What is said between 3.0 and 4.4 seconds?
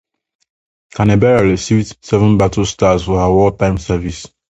for her wartime service.